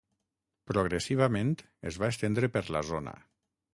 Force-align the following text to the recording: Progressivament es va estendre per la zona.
Progressivament 0.69 1.53
es 1.91 1.99
va 2.05 2.09
estendre 2.15 2.51
per 2.57 2.65
la 2.77 2.83
zona. 2.93 3.15